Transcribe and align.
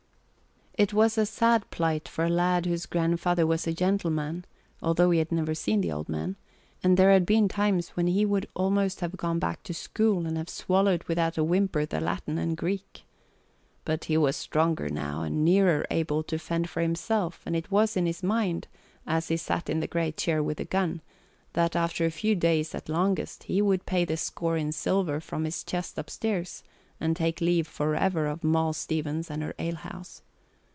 It 0.77 0.93
was 0.93 1.15
a 1.15 1.27
sad 1.27 1.69
plight 1.69 2.07
for 2.07 2.25
a 2.25 2.29
lad 2.29 2.65
whose 2.65 2.87
grandfather 2.87 3.45
was 3.45 3.67
a 3.67 3.73
gentleman 3.73 4.45
(although 4.81 5.11
he 5.11 5.19
had 5.19 5.31
never 5.31 5.53
seen 5.53 5.81
the 5.81 5.91
old 5.91 6.09
man), 6.09 6.37
and 6.81 6.95
there 6.97 7.11
had 7.11 7.25
been 7.25 7.47
times 7.47 7.89
when 7.89 8.07
he 8.07 8.25
would 8.25 8.47
almost 8.55 9.01
have 9.01 9.15
gone 9.17 9.37
back 9.37 9.61
to 9.63 9.75
school 9.75 10.25
and 10.25 10.37
have 10.37 10.49
swallowed 10.49 11.03
without 11.03 11.37
a 11.37 11.43
whimper 11.43 11.85
the 11.85 11.99
Latin 12.01 12.39
and 12.39 12.57
Greek. 12.57 13.03
But 13.85 14.05
he 14.05 14.17
was 14.17 14.35
stronger 14.37 14.89
now 14.89 15.21
and 15.21 15.45
nearer 15.45 15.85
able 15.91 16.23
to 16.23 16.39
fend 16.39 16.67
for 16.69 16.81
himself 16.81 17.43
and 17.45 17.55
it 17.55 17.69
was 17.69 17.95
in 17.95 18.07
his 18.07 18.23
mind, 18.23 18.67
as 19.05 19.27
he 19.27 19.37
sat 19.37 19.69
in 19.69 19.81
the 19.81 19.87
great 19.87 20.17
chair 20.17 20.41
with 20.41 20.57
the 20.57 20.65
gun, 20.65 21.01
that 21.53 21.75
after 21.75 22.05
a 22.05 22.11
few 22.11 22.33
days 22.33 22.73
at 22.73 22.89
longest 22.89 23.43
he 23.43 23.61
would 23.61 23.85
pay 23.85 24.03
the 24.03 24.17
score 24.17 24.57
in 24.57 24.71
silver 24.71 25.19
from 25.19 25.43
his 25.43 25.63
chest 25.63 25.99
upstairs, 25.99 26.63
and 26.99 27.15
take 27.15 27.41
leave 27.41 27.67
for 27.67 27.93
ever 27.93 28.25
of 28.25 28.43
Moll 28.43 28.73
Stevens 28.73 29.29
and 29.29 29.43
her 29.43 29.53
alehouse. 29.59 30.23